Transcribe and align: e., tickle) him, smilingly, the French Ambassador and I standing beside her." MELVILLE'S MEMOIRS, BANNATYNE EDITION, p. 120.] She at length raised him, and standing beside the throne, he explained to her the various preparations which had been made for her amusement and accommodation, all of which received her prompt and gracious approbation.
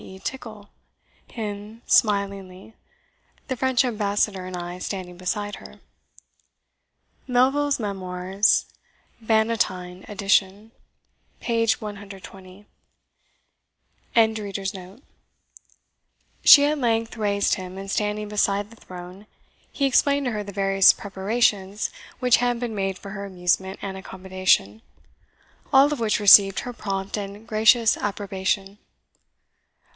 e., 0.03 0.17
tickle) 0.17 0.67
him, 1.27 1.83
smilingly, 1.85 2.73
the 3.49 3.55
French 3.55 3.85
Ambassador 3.85 4.45
and 4.47 4.57
I 4.57 4.79
standing 4.79 5.15
beside 5.15 5.57
her." 5.57 5.75
MELVILLE'S 7.27 7.79
MEMOIRS, 7.79 8.65
BANNATYNE 9.21 10.03
EDITION, 10.09 10.71
p. 11.39 11.67
120.] 11.79 12.65
She 16.43 16.65
at 16.65 16.77
length 16.79 17.15
raised 17.17 17.53
him, 17.53 17.77
and 17.77 17.89
standing 17.91 18.27
beside 18.27 18.69
the 18.71 18.75
throne, 18.75 19.27
he 19.71 19.85
explained 19.85 20.25
to 20.25 20.31
her 20.31 20.43
the 20.43 20.51
various 20.51 20.93
preparations 20.93 21.91
which 22.19 22.37
had 22.37 22.59
been 22.59 22.73
made 22.73 22.97
for 22.97 23.11
her 23.11 23.25
amusement 23.25 23.77
and 23.83 23.95
accommodation, 23.97 24.81
all 25.71 25.93
of 25.93 25.99
which 25.99 26.19
received 26.19 26.61
her 26.61 26.73
prompt 26.73 27.17
and 27.17 27.47
gracious 27.47 27.95
approbation. 27.97 28.79